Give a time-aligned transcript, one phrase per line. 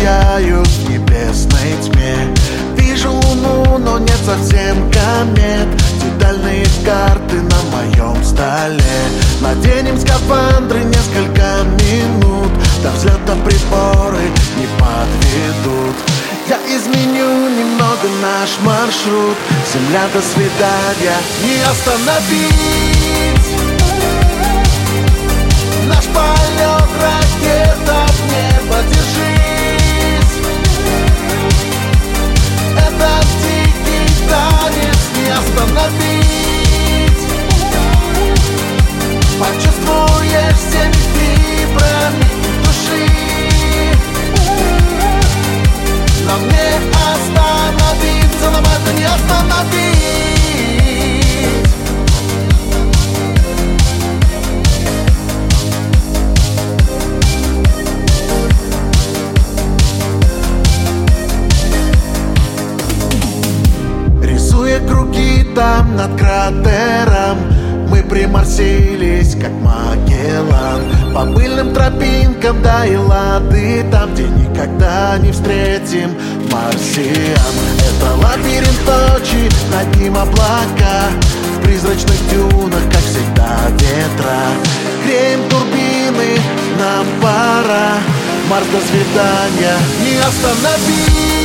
[0.00, 2.34] сияют в небесной тьме.
[2.76, 5.68] Вижу луну, но нет совсем комет.
[6.02, 8.80] Детальные карты на моем столе.
[9.40, 12.50] Наденем скафандры несколько минут
[12.82, 14.22] До взлета приборы
[14.56, 15.96] не подведут.
[16.48, 19.36] Я изменю немного наш маршрут.
[19.72, 23.00] Земля, до свидания, не остановить.
[25.88, 26.79] Наш полет
[35.80, 36.19] не остановить
[65.54, 67.38] там над кратером.
[67.88, 71.14] Мы приморсились, как Магеллан.
[71.14, 76.14] По пыльным тропинкам до Эллады Там, где никогда не встретим
[76.52, 77.54] марсиан.
[77.78, 81.10] Это лабиринт ночи, над ним облака.
[81.56, 84.40] В призрачных дюнах, как всегда, ветра.
[85.04, 86.38] Греем турбины,
[86.78, 87.98] нам пора.
[88.48, 91.39] Марс, до свидания, не остановить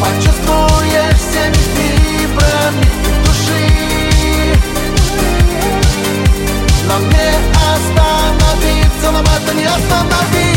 [0.00, 2.86] Почувствуешь всеми фибрами
[3.24, 3.66] души
[6.86, 7.30] Нам не
[7.74, 10.47] остановиться, нам это не остановить